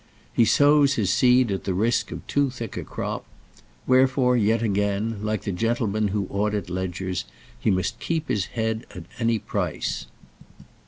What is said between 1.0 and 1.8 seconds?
seed at the